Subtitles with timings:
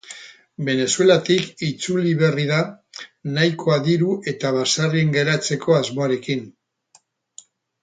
[0.69, 2.57] Venezuelatik itzuli berri da,
[3.35, 6.45] nahikoa diru eta baserrian geratzeko asmoarekin.